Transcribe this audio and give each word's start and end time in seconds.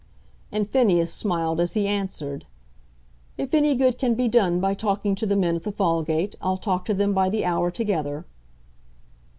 And 0.51 0.67
Phineas 0.67 1.13
smiled 1.13 1.59
as 1.61 1.75
he 1.75 1.87
answered, 1.87 2.47
"If 3.37 3.53
any 3.53 3.75
good 3.75 3.99
can 3.99 4.15
be 4.15 4.27
done 4.27 4.59
by 4.59 4.73
talking 4.73 5.13
to 5.13 5.27
the 5.27 5.35
men 5.35 5.55
at 5.55 5.61
the 5.61 5.71
Fallgate, 5.71 6.33
I'll 6.41 6.57
talk 6.57 6.85
to 6.85 6.95
them 6.95 7.13
by 7.13 7.29
the 7.29 7.45
hour 7.45 7.69
together." 7.69 8.25